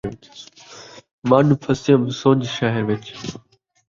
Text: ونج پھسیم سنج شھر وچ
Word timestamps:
ونج 1.29 1.49
پھسیم 1.61 2.01
سنج 2.19 2.41
شھر 2.55 2.75
وچ 2.87 3.05